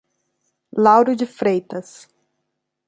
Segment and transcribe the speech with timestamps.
[0.75, 2.09] Lauro de Freitas